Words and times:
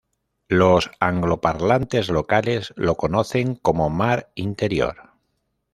Los 0.47 0.89
angloparlantes 0.99 2.09
locales 2.09 2.73
lo 2.75 2.97
conocen 2.97 3.53
como 3.53 3.91
"mar 3.91 4.31
interior". 4.33 5.11